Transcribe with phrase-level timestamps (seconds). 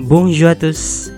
[0.00, 1.12] Bonjour à tous.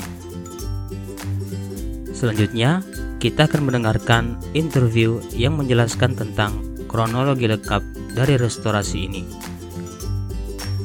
[2.16, 2.80] Selanjutnya,
[3.20, 7.84] kita akan mendengarkan interview yang menjelaskan tentang kronologi lengkap
[8.16, 9.24] dari restorasi ini.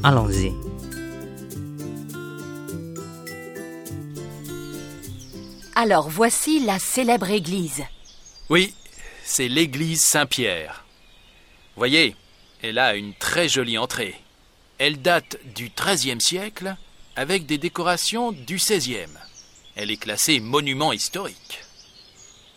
[0.03, 0.64] Allons-y.
[5.77, 7.83] Alors voici la célèbre église.
[8.49, 8.75] Oui,
[9.25, 10.85] c'est l'église Saint-Pierre.
[11.77, 12.15] Voyez,
[12.63, 14.15] elle a une très jolie entrée.
[14.79, 16.77] Elle date du XIIIe siècle
[17.17, 19.19] avec des décorations du XVIe.
[19.75, 21.65] Elle est classée monument historique.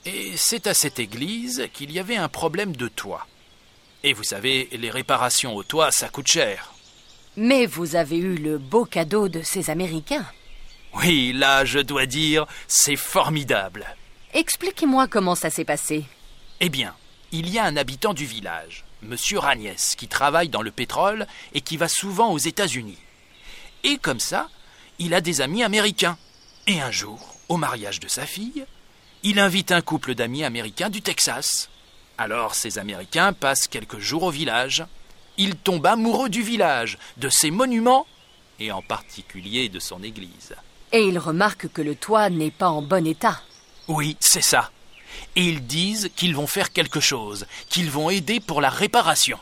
[0.05, 3.25] Et c'est à cette église qu'il y avait un problème de toit.
[4.03, 6.71] Et vous savez, les réparations au toit, ça coûte cher.
[7.35, 10.25] Mais vous avez eu le beau cadeau de ces Américains.
[10.97, 13.85] Oui, là, je dois dire, c'est formidable.
[14.33, 16.05] Expliquez-moi comment ça s'est passé.
[16.59, 16.95] Eh bien,
[17.31, 21.61] il y a un habitant du village, Monsieur Ragnès, qui travaille dans le pétrole et
[21.61, 22.97] qui va souvent aux États-Unis.
[23.83, 24.49] Et comme ça,
[24.97, 26.17] il a des amis américains.
[26.65, 28.65] Et un jour, au mariage de sa fille,
[29.21, 31.69] il invite un couple d'amis américains du Texas.
[32.17, 34.83] Alors ces Américains passent quelques jours au village.
[35.37, 38.07] Il tombe amoureux du village, de ses monuments
[38.59, 40.55] et en particulier de son église.
[40.91, 43.41] Et il remarque que le toit n'est pas en bon état.
[43.87, 44.71] Oui, c'est ça.
[45.35, 49.39] Et ils disent qu'ils vont faire quelque chose, qu'ils vont aider pour la réparation.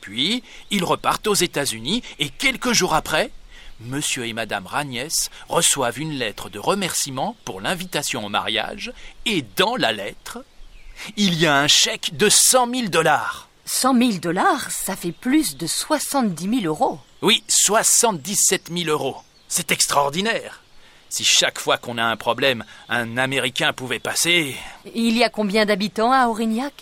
[0.00, 3.30] Puis, ils repartent aux États-Unis et quelques jours après,
[3.80, 8.92] Monsieur et Madame Ragnès reçoivent une lettre de remerciement pour l'invitation au mariage
[9.24, 10.44] et dans la lettre,
[11.16, 13.48] il y a un chèque de 100 000 dollars.
[13.66, 16.98] 100 000 dollars, ça fait plus de 70 000 euros.
[17.22, 19.18] Oui, 77 000 euros.
[19.46, 20.62] C'est extraordinaire.
[21.08, 24.56] Si chaque fois qu'on a un problème, un Américain pouvait passer,
[24.94, 26.74] Il y a combien d'habitants à Aurignac?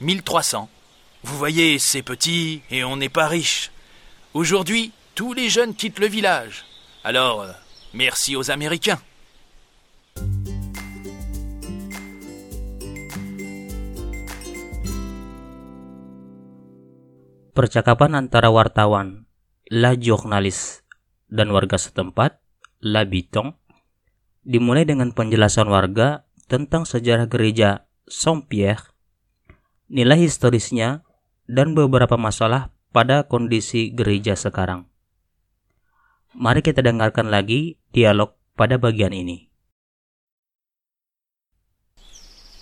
[0.00, 0.68] 1300.
[1.24, 3.70] Vous voyez, c'est petit et on n'est pas riche.
[4.34, 6.64] Aujourd'hui, tous les jeunes quittent le village.
[7.04, 7.52] Alors, euh,
[7.92, 9.00] merci aux Américains.
[17.58, 19.26] Percakapan antara wartawan
[19.66, 20.86] La Journaliste
[21.26, 22.38] dan warga setempat
[22.78, 23.02] La
[24.44, 28.96] dimulai dengan penjelasan warga tentang sejarah gereja Saint-Pierre,
[29.88, 31.04] nilai historisnya,
[31.48, 34.88] dan beberapa masalah pada kondisi gereja sekarang.
[36.36, 39.48] Mari kita dengarkan lagi dialog pada bagian ini.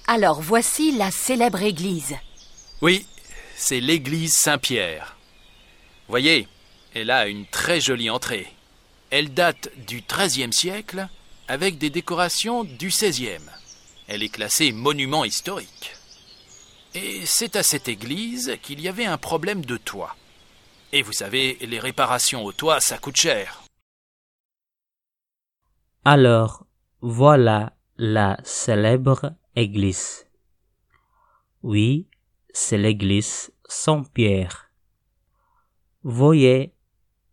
[0.07, 2.15] Alors voici la célèbre église.
[2.81, 3.07] Oui,
[3.57, 5.17] c'est l'église Saint-Pierre.
[6.07, 6.47] Voyez,
[6.95, 8.47] elle a une très jolie entrée.
[9.11, 11.09] Elle date du XIIIe siècle
[11.49, 13.51] avec des décorations du XVIe.
[14.09, 15.95] Elle est classée monument historique.
[16.95, 20.17] Et c'est à cette église qu'il y avait un problème de toit.
[20.93, 23.63] Et vous savez, les réparations au toit, ça coûte cher.
[26.05, 26.65] Alors,
[27.01, 30.27] voilà la célèbre église.
[31.63, 32.09] Oui,
[32.53, 34.71] c'est l'église Saint-Pierre.
[36.03, 36.73] Voyez,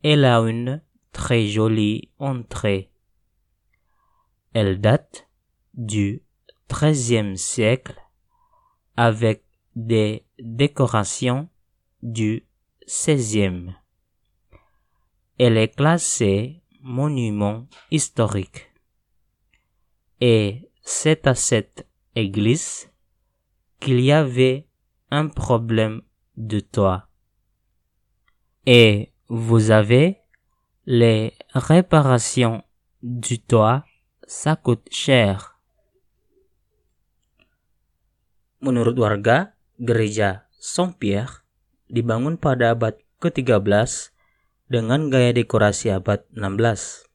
[0.03, 0.81] elle a une
[1.11, 2.89] très jolie entrée.
[4.53, 5.27] Elle date
[5.73, 6.21] du
[6.71, 7.99] XIIIe siècle
[8.95, 9.43] avec
[9.75, 11.49] des décorations
[12.01, 12.45] du
[12.87, 13.75] XVIe.
[15.39, 18.69] Elle est classée monument historique.
[20.21, 22.91] Et c'est à cette église
[23.79, 24.67] qu'il y avait
[25.09, 26.01] un problème
[26.37, 27.07] de toit.
[28.65, 30.19] Et vous avez
[30.85, 32.63] les réparations
[33.01, 33.85] du toit,
[34.27, 35.59] ça coûte cher.
[38.63, 41.43] Menurut warga, gereja Saint-Pierre
[41.91, 44.15] dibangun pada abad ke-13
[44.71, 47.05] dengan gaya dekorasi abad 16.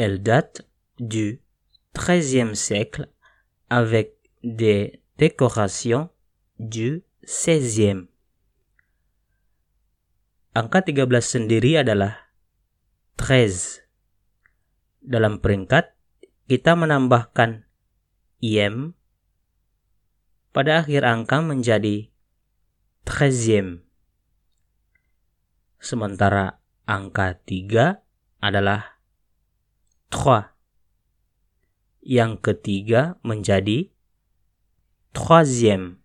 [0.00, 0.64] Elle date
[0.98, 1.40] du
[1.92, 3.08] XIIIe siècle
[3.68, 6.08] avec des décorations
[6.58, 8.08] du XVIe.
[10.56, 12.16] Angka 13 sendiri adalah
[13.20, 13.85] 13.
[15.06, 15.94] Dalam peringkat,
[16.50, 17.62] kita menambahkan
[18.42, 18.90] iem
[20.50, 22.10] pada akhir angka menjadi
[23.06, 23.86] treizième.
[25.78, 26.58] Sementara
[26.90, 28.02] angka 3
[28.42, 28.98] adalah
[30.10, 30.50] trois.
[32.02, 33.94] Yang ketiga menjadi
[35.14, 36.02] troisième.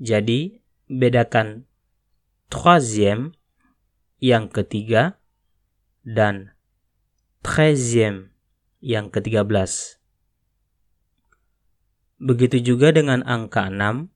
[0.00, 1.68] Jadi, bedakan
[2.48, 3.36] troisième
[4.24, 5.20] yang ketiga
[6.00, 6.56] dan
[7.40, 8.32] treizième
[8.80, 10.00] yang ketiga belas.
[12.20, 14.12] Begitu juga dengan angka 6,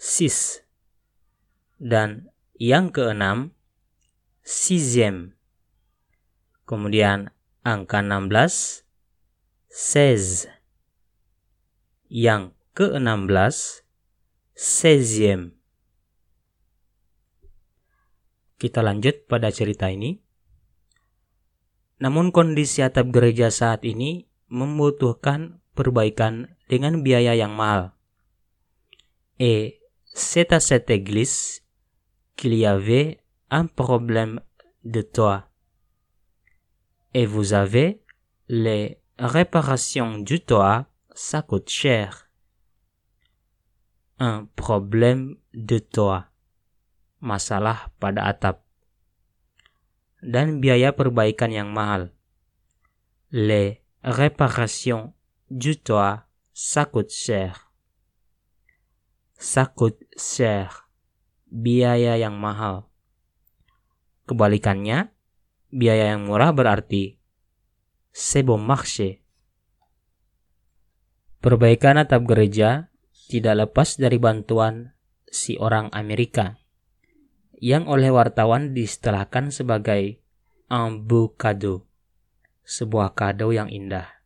[0.00, 0.64] sis.
[1.76, 3.52] Dan yang keenam,
[4.40, 5.36] sixième.
[6.64, 8.88] Kemudian angka 16,
[9.68, 10.48] seize.
[12.08, 13.84] Yang ke-16,
[14.56, 15.52] seizième.
[18.56, 20.25] Kita lanjut pada cerita ini.
[21.96, 27.96] Namun kondisi atap gereja saat ini membutuhkan perbaikan dengan biaya yang mahal.
[29.40, 29.80] Et
[30.12, 31.64] c'est à cette église
[32.36, 33.20] qu'il y avait
[33.50, 34.40] un problème
[34.84, 35.48] de toit.
[37.14, 38.02] Et vous avez
[38.48, 42.28] les réparations du toit, ça coûte cher.
[44.18, 46.28] Un problème de toit.
[47.20, 48.65] Masalah pada atap.
[50.24, 52.12] Dan biaya perbaikan yang mahal.
[53.32, 55.12] Les réparations
[55.50, 57.72] du toit, ça coûte cher.
[59.36, 60.88] Ça coûte cher.
[61.46, 62.88] Biaya yang mahal.
[64.26, 65.14] Kebalikannya,
[65.70, 67.16] biaya yang murah berarti
[68.16, 69.20] c'est bon marché.
[71.44, 72.88] Perbaikan atap gereja
[73.28, 74.96] tidak lepas dari bantuan
[75.28, 76.56] si orang Amerika
[77.60, 80.20] yang oleh wartawan diistilahkan sebagai
[80.68, 81.86] un beau cadeau,
[82.66, 84.16] sebuah kado yang indah.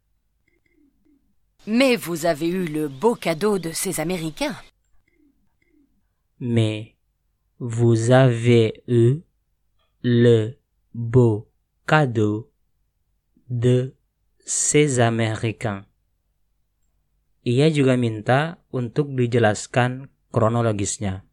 [1.68, 4.56] Mais vous avez eu le beau cadeau de ces Américains.
[6.40, 6.96] Mais
[7.60, 9.20] vous avez eu
[10.02, 10.56] le
[10.94, 11.52] beau
[11.86, 12.48] cadeau
[13.52, 13.92] de
[14.40, 15.84] ces Américains.
[17.44, 21.29] Ia juga minta untuk dijelaskan kronologisnya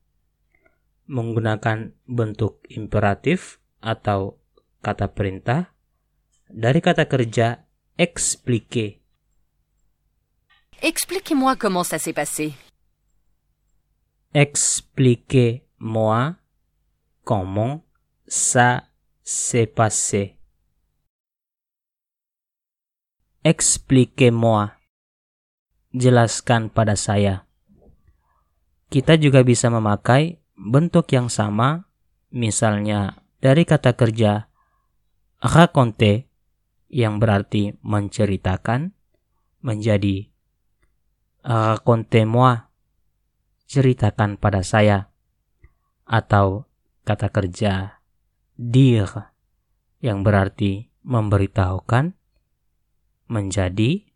[1.08, 4.40] menggunakan bentuk imperatif atau
[4.84, 5.72] kata perintah
[6.48, 7.64] dari kata kerja
[7.96, 9.08] expliquer
[10.78, 12.54] Expliquez-moi comment ça s'est passé.
[14.36, 16.36] Expliquez-moi
[17.24, 17.84] comment
[18.28, 18.84] ça
[19.24, 20.38] s'est passé.
[23.44, 24.78] Expliquez-moi.
[25.98, 27.50] Jelaskan pada saya.
[28.94, 31.88] Kita juga bisa memakai bentuk yang sama,
[32.34, 34.50] misalnya dari kata kerja
[35.40, 36.26] raconter
[36.90, 38.98] yang berarti menceritakan
[39.62, 40.28] menjadi
[41.46, 42.68] racontez-moi,
[43.70, 45.14] ceritakan pada saya.
[46.08, 46.72] Atau
[47.04, 48.00] kata kerja
[48.56, 49.36] dire
[50.00, 52.16] yang berarti memberitahukan
[53.28, 54.08] menjadi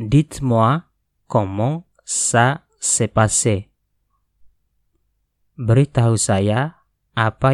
[0.00, 0.88] dites-moi
[1.28, 3.71] comment ça s'est passé.
[5.58, 6.80] Beritahu saya
[7.12, 7.52] apa.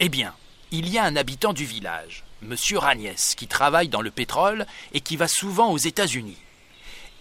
[0.00, 0.32] Eh bien,
[0.70, 5.02] il y a un habitant du village, Monsieur Ragnès, qui travaille dans le pétrole et
[5.02, 6.38] qui va souvent aux États-Unis.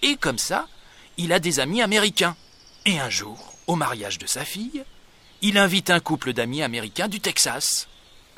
[0.02, 0.70] Et comme ça,
[1.18, 2.38] il a des amis américains.
[2.86, 4.86] Et un jour, au mariage de sa fille,
[5.42, 7.89] il invite un couple d'amis américains du Texas.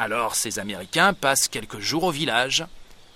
[0.01, 2.65] Alors ces Américains passent quelques jours au village.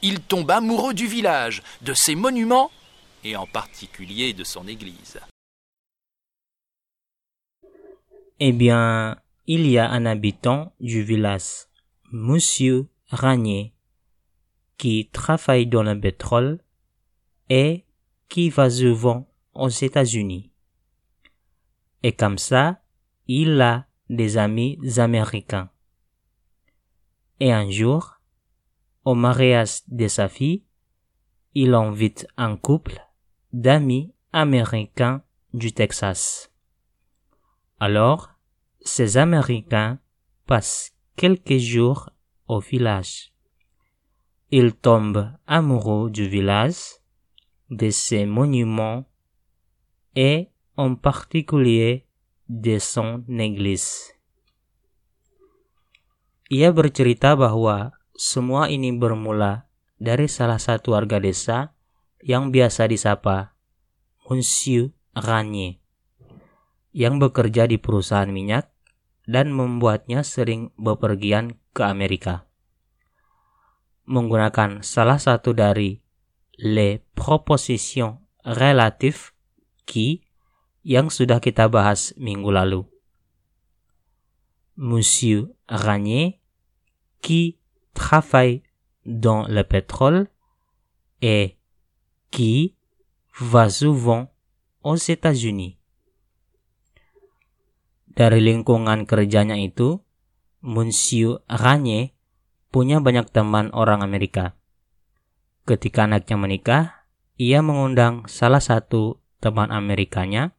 [0.03, 2.69] Il tombe amoureux du village, de ses monuments
[3.23, 5.19] et en particulier de son église.
[8.39, 11.65] Eh bien, il y a un habitant du village,
[12.11, 13.73] Monsieur Ragné,
[14.77, 16.59] qui travaille dans le pétrole
[17.49, 17.83] et
[18.29, 20.51] qui va souvent aux États-Unis.
[22.03, 22.83] Et comme ça,
[23.25, 25.71] il a des amis américains.
[27.39, 28.21] Et un jour,
[29.03, 30.63] au mariage de sa fille,
[31.53, 32.99] il invite un couple
[33.51, 35.21] d'amis américains
[35.53, 36.51] du Texas.
[37.79, 38.31] Alors,
[38.81, 39.99] ces Américains
[40.45, 42.09] passent quelques jours
[42.47, 43.33] au village.
[44.51, 46.99] Ils tombent amoureux du village,
[47.69, 49.05] de ses monuments
[50.15, 52.05] et en particulier
[52.47, 54.14] de son église.
[56.45, 59.65] Ia bercerita bahwa semua ini bermula
[59.97, 61.73] dari salah satu warga desa
[62.21, 63.57] yang biasa disapa
[64.29, 65.81] Monsieur Ranier
[66.93, 68.69] yang bekerja di perusahaan minyak
[69.25, 72.45] dan membuatnya sering bepergian ke Amerika.
[74.05, 75.97] Menggunakan salah satu dari
[76.61, 79.33] les propositions relatives
[79.89, 80.21] qui
[80.85, 82.85] yang sudah kita bahas minggu lalu.
[84.77, 86.39] Monsieur Ranier,
[87.21, 87.57] qui
[87.93, 88.61] travaille
[89.05, 90.27] dans le pétrole
[91.21, 91.57] et
[92.29, 92.75] qui
[93.39, 94.29] va souvent
[94.85, 95.77] aux États-Unis.
[98.15, 99.99] Dari lingkungan kerjanya itu,
[100.65, 102.15] Monsieur Ranye
[102.71, 104.57] punya banyak teman orang Amerika.
[105.67, 106.85] Ketika anaknya menikah,
[107.35, 110.55] ia mengundang salah satu teman Amerikanya,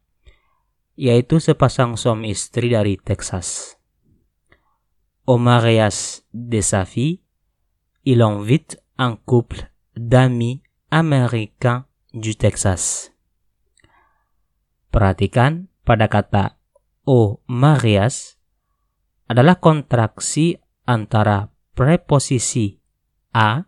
[0.97, 3.76] yaitu sepasang suami istri dari Texas.
[5.27, 7.19] Au mariage de sa fille,
[8.07, 11.83] il invite un couple d'amis américains
[12.15, 13.11] du Texas.
[14.87, 16.55] Perhatikan pada kata
[17.03, 18.39] o marias
[19.27, 22.79] adalah kontraksi antara preposisi
[23.35, 23.67] a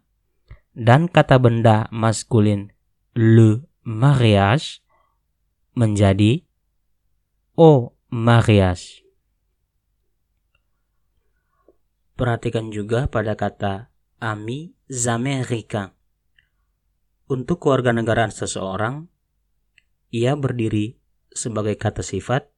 [0.71, 2.71] dan kata benda maskulin
[3.19, 4.79] le mariage
[5.75, 6.47] menjadi
[7.59, 9.08] o mariage.
[12.19, 13.88] Perhatikan juga pada kata
[14.19, 14.75] ami
[15.07, 15.95] Amerika.
[17.31, 19.07] Untuk keluarga negaraan seseorang,
[20.11, 20.99] ia berdiri
[21.31, 22.51] sebagai kata sifat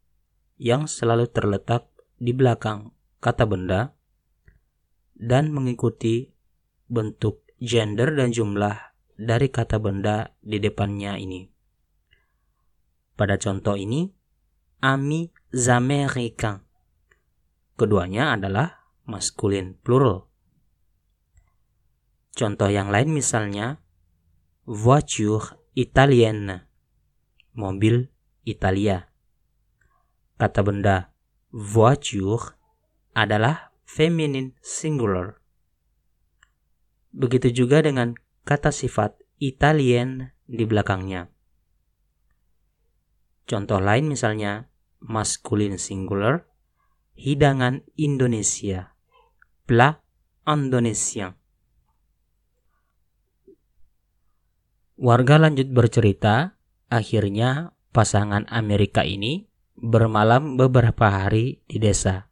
[0.57, 1.85] yang selalu terletak
[2.17, 2.89] di belakang
[3.21, 3.93] kata benda
[5.13, 6.33] dan mengikuti
[6.89, 11.45] bentuk gender dan jumlah dari kata benda di depannya ini.
[13.13, 14.09] Pada contoh ini,
[14.81, 16.65] ami Americains.
[17.77, 20.27] Keduanya adalah maskulin plural.
[22.31, 23.79] Contoh yang lain misalnya
[24.65, 26.67] voiture italienne,
[27.53, 28.07] mobil
[28.47, 29.11] Italia
[30.41, 31.13] kata benda
[31.53, 32.57] voiture
[33.13, 35.37] adalah feminine singular.
[37.13, 41.29] Begitu juga dengan kata sifat Italien di belakangnya.
[43.45, 44.65] Contoh lain misalnya
[44.97, 46.49] masculine singular,
[47.17, 48.95] hidangan Indonesia,
[49.63, 49.99] pla
[50.47, 51.35] Indonesia.
[55.01, 56.59] Warga lanjut bercerita,
[56.91, 62.29] akhirnya pasangan Amerika ini bermalam beberapa hari di desa.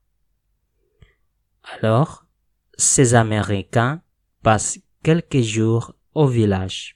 [1.66, 2.30] Alors,
[2.78, 4.06] ces Américains
[4.46, 6.94] passent quelques jours au village.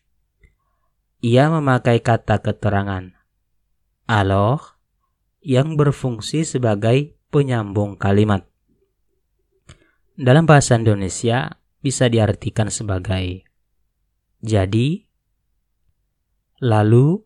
[1.26, 3.24] Ia memakai kata keterangan
[4.08, 4.76] alors
[5.44, 8.46] yang berfungsi sebagai penyambung kalimat.
[10.14, 13.50] Dalam bahasa Indonesia bisa diartikan sebagai
[14.44, 15.08] jadi,
[16.60, 17.24] lalu,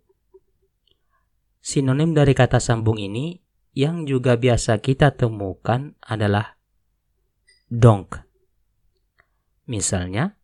[1.58, 3.42] Sinonim dari kata sambung ini
[3.74, 6.62] yang juga biasa kita temukan adalah
[7.74, 8.22] donc.
[9.66, 10.38] Misalnya,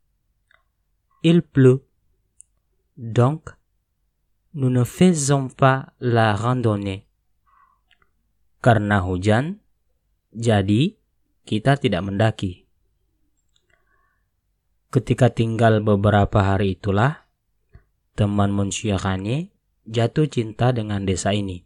[1.21, 1.85] il pleut.
[2.97, 3.53] Donc,
[4.57, 7.05] nous ne faisons pas la randonnée.
[8.63, 9.59] Karena hujan,
[10.31, 10.95] jadi
[11.43, 12.63] kita tidak mendaki.
[14.87, 17.27] Ketika tinggal beberapa hari itulah,
[18.15, 18.95] teman Monsieur
[19.83, 21.65] jatuh cinta dengan desa ini.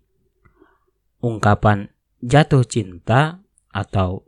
[1.22, 1.92] Ungkapan
[2.24, 4.26] jatuh cinta atau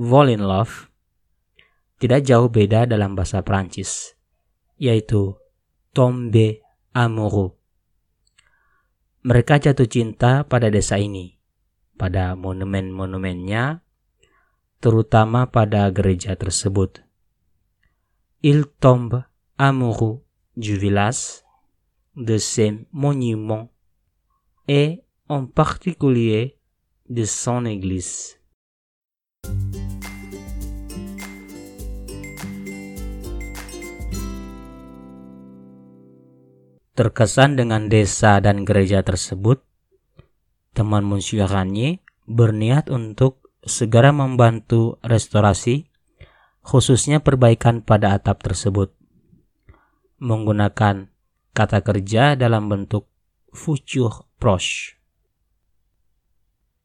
[0.00, 0.88] fall in love
[2.00, 4.16] tidak jauh beda dalam bahasa Prancis,
[4.80, 5.36] yaitu
[5.92, 6.64] tombe
[6.96, 7.52] amoureux.
[9.20, 11.39] Mereka jatuh cinta pada desa ini,
[12.00, 13.84] pada monumen-monumennya,
[14.80, 17.04] terutama pada gereja tersebut.
[18.40, 19.28] Il tombe
[19.60, 20.24] amoureux
[20.56, 21.44] du village
[22.16, 23.68] de ces monuments
[24.64, 26.56] et en particulier
[27.04, 28.40] de son église.
[36.96, 39.64] Terkesan dengan desa dan gereja tersebut,
[40.74, 45.90] teman Monsieur Ranier berniat untuk segera membantu restorasi,
[46.62, 48.94] khususnya perbaikan pada atap tersebut.
[50.20, 51.08] Menggunakan
[51.56, 53.08] kata kerja dalam bentuk
[53.52, 55.00] futur proche.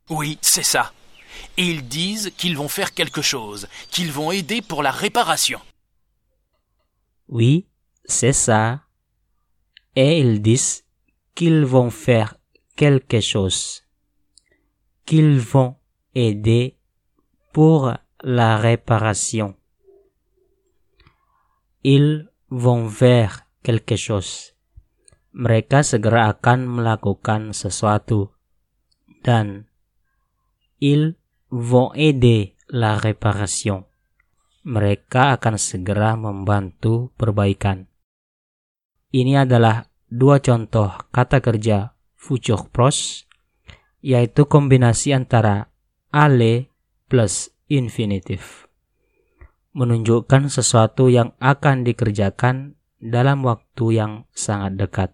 [0.10, 0.94] Oui, c'est ça.
[1.58, 5.60] Ils disent qu'ils vont faire quelque chose, qu'ils vont aider pour la réparation.
[7.27, 7.68] Oui,
[8.06, 8.82] c'est ça.
[9.96, 10.84] Et ils disent
[11.34, 12.36] qu'ils vont faire
[12.75, 13.84] quelque chose,
[15.05, 15.75] qu'ils vont
[16.13, 16.77] aider
[17.51, 19.55] pour la réparation.
[21.84, 24.55] Ils vont faire quelque chose
[25.36, 28.32] mereka segera akan melakukan sesuatu
[29.20, 29.67] dan
[30.79, 31.20] ils
[31.51, 33.84] vont aider la réparation.
[34.63, 37.91] Mereka akan segera membantu perbaikan.
[39.12, 41.95] Ini adalah dua contoh kata kerja
[42.25, 43.29] future pros,
[44.01, 45.70] yaitu kombinasi antara
[46.10, 46.74] ale
[47.05, 48.65] plus infinitif.
[49.77, 55.10] Menunjukkan sesuatu yang akan dikerjakan dalam waktu yang sangat dekat.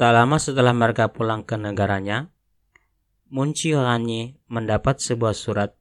[0.00, 2.32] Tak lama setelah mereka pulang ke negaranya,
[3.28, 5.76] Munci Ranye mendapat sebuah surat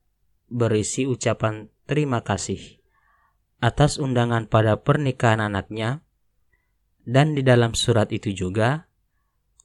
[0.52, 2.82] berisi ucapan terima kasih
[3.64, 6.06] atas undangan pada pernikahan anaknya
[7.10, 8.86] dan di dalam surat itu juga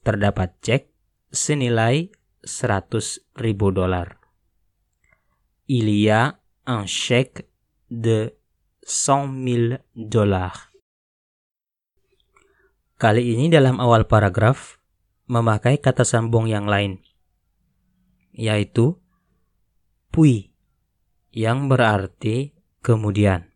[0.01, 0.89] terdapat cek
[1.29, 2.09] senilai
[2.41, 4.17] 100 ribu dolar.
[5.69, 7.45] Il y un chèque
[7.89, 8.33] de
[8.81, 10.73] 100 000 dollars.
[12.97, 14.81] Kali ini dalam awal paragraf
[15.29, 17.01] memakai kata sambung yang lain,
[18.33, 18.97] yaitu
[20.13, 20.53] puis,
[21.33, 23.54] yang berarti kemudian.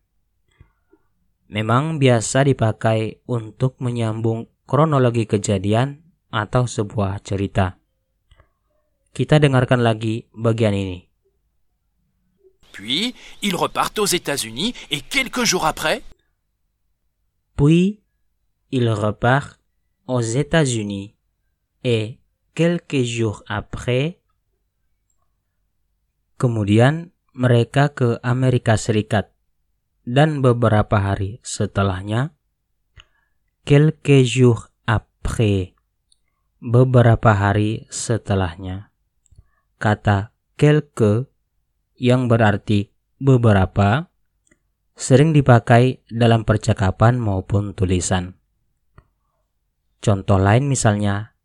[1.50, 5.98] Memang biasa dipakai untuk menyambung kronologi kejadian
[6.30, 7.74] atau sebuah cerita.
[9.10, 11.10] Kita dengarkan lagi bagian ini.
[12.70, 16.06] Puis, ils repartent aux États-Unis et quelques jours après,
[17.60, 18.00] Puis,
[18.72, 19.60] il repart
[20.06, 21.12] aux États-Unis
[21.84, 22.16] et
[22.56, 24.24] quelques jours après,
[26.40, 29.36] kemudian mereka ke Amerika Serikat
[30.10, 32.34] dan beberapa hari setelahnya,
[33.62, 35.78] quelques jours après,
[36.58, 38.90] beberapa hari setelahnya.
[39.78, 41.30] Kata quelques
[41.94, 42.90] yang berarti
[43.22, 44.10] beberapa
[44.98, 48.34] sering dipakai dalam percakapan maupun tulisan.
[50.02, 51.38] Contoh lain misalnya,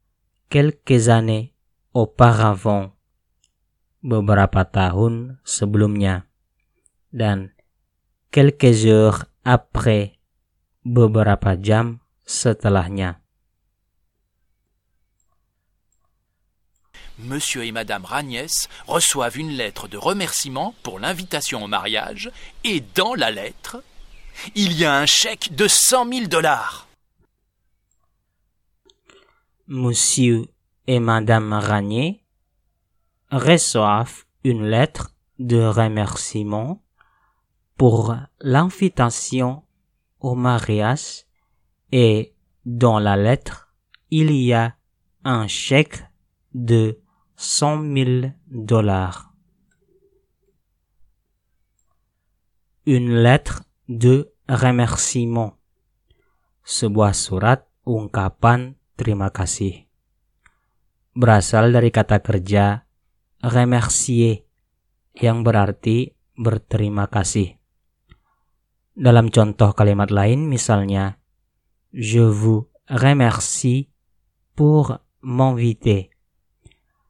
[0.49, 1.53] quelques années
[1.93, 2.97] auparavant,
[4.01, 6.25] beberapa tahun sebelumnya,
[7.13, 7.54] dan
[8.35, 10.19] quelques heures après,
[10.83, 13.21] beberapa jam setelahnya.
[17.17, 22.29] Monsieur et Madame Ragnès reçoivent une lettre de remerciement pour l'invitation au mariage
[22.65, 23.81] et dans la lettre,
[24.53, 26.89] il y a un chèque de 100 000 dollars.
[29.69, 30.43] Monsieur
[30.87, 32.21] et Madame Ragné
[33.31, 36.81] reçoivent une lettre de remerciement
[37.75, 39.63] pour l'invitation
[40.19, 41.25] au mariage
[41.91, 42.33] et
[42.65, 43.75] dans la lettre,
[44.09, 44.75] il y a
[45.23, 46.03] un chèque
[46.53, 46.99] de
[47.35, 49.33] 100 000 dollars.
[52.85, 55.57] Une lettre de remerciement.
[56.65, 59.85] Sebuah surat ungkapan terima kasih.
[61.13, 62.85] Berasal dari kata kerja
[63.45, 64.45] remercier
[65.17, 67.54] yang berarti berterima kasih.
[68.95, 71.19] Dalam contoh kalimat lain misalnya,
[71.91, 73.91] Je vous remercie
[74.55, 76.11] pour m'inviter.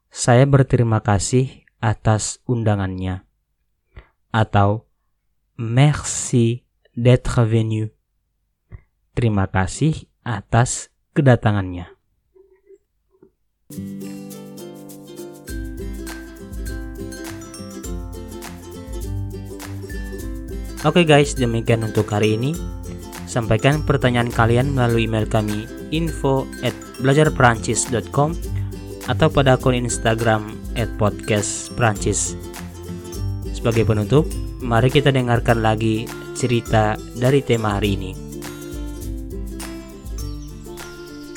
[0.09, 3.25] Saya berterima kasih atas undangannya.
[4.33, 4.85] Atau,
[5.55, 7.87] Merci d'être venu.
[9.15, 11.87] Terima kasih atas kedatangannya.
[20.85, 22.53] Oke guys, demikian untuk hari ini.
[23.25, 28.37] Sampaikan pertanyaan kalian melalui email kami info at belajarperancis.com
[29.09, 32.37] atau pada akun Instagram at podcast Perancis.
[33.49, 34.29] Sebagai penutup,
[34.61, 36.05] mari kita dengarkan lagi
[36.37, 38.11] cerita dari tema hari ini.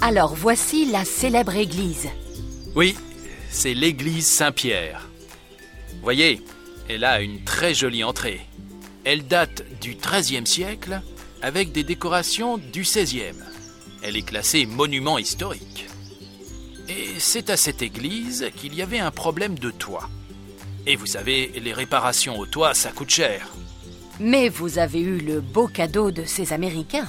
[0.04, 2.12] Alors voici la célèbre église.
[2.76, 2.92] Oui,
[3.48, 5.08] c'est l'église Saint-Pierre.
[6.04, 6.44] Voyez,
[6.84, 8.47] elle a une très jolie entrée.
[9.10, 11.00] Elle date du XIIIe siècle
[11.40, 13.40] avec des décorations du XVIe.
[14.02, 15.86] Elle est classée monument historique.
[16.90, 20.10] Et c'est à cette église qu'il y avait un problème de toit.
[20.86, 23.48] Et vous savez, les réparations au toit, ça coûte cher.
[24.20, 27.08] Mais vous avez eu le beau cadeau de ces Américains.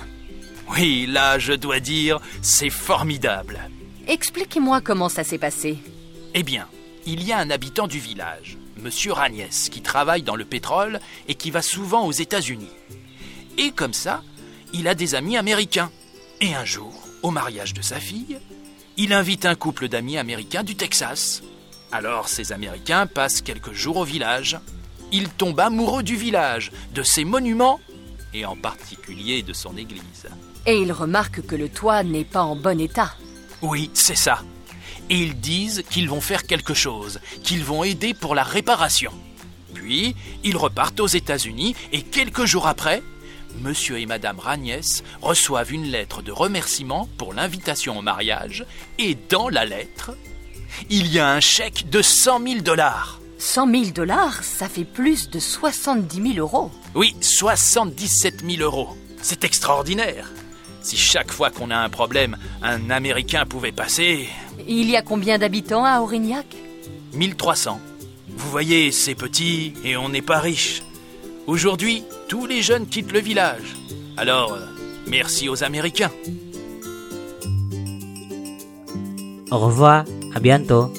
[0.70, 3.60] Oui, là, je dois dire, c'est formidable.
[4.08, 5.78] Expliquez-moi comment ça s'est passé.
[6.34, 6.66] Eh bien,
[7.06, 11.36] il y a un habitant du village, Monsieur Ragnès, qui travaille dans le pétrole et
[11.36, 12.70] qui va souvent aux États-Unis.
[13.58, 14.24] Et comme ça,
[14.74, 15.92] il a des amis américains.
[16.42, 18.40] Et un jour, au mariage de sa fille,
[18.98, 21.42] il invite un couple d'amis américains du Texas.
[21.92, 24.60] Alors ces Américains passent quelques jours au village.
[25.12, 27.80] Il tombe amoureux du village, de ses monuments
[28.34, 30.28] et en particulier de son église.
[30.66, 33.14] Et il remarque que le toit n'est pas en bon état.
[33.62, 34.44] Oui, c'est ça.
[35.10, 39.12] Et ils disent qu'ils vont faire quelque chose, qu'ils vont aider pour la réparation.
[39.74, 43.02] Puis, ils repartent aux États-Unis et quelques jours après,
[43.62, 48.66] Monsieur et Madame Ragnès reçoivent une lettre de remerciement pour l'invitation au mariage
[48.98, 50.12] et dans la lettre,
[50.90, 53.20] il y a un chèque de 100 000 dollars.
[53.40, 56.72] 100 000 dollars, ça fait plus de 70 000 euros.
[56.94, 58.98] Oui, 77 000 euros.
[59.22, 60.30] C'est extraordinaire.
[60.82, 64.30] Si chaque fois qu'on a un problème, un Américain pouvait passer,
[64.68, 66.46] Il y a combien d'habitants à Aurignac?
[67.14, 67.80] 1300.
[68.30, 70.84] Vous voyez, c'est petit et on n'est pas riche.
[71.48, 73.76] Aujourd'hui, tous les jeunes quittent le village.
[74.18, 74.66] Alors, euh,
[75.08, 76.12] merci aux Américains.
[79.52, 80.94] Au revoir, à bientôt.